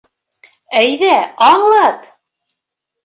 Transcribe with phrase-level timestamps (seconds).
[0.79, 1.11] —Әйҙә,
[1.49, 2.11] аңлат!